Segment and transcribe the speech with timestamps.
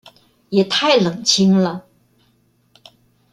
[0.49, 1.85] 也太冷清了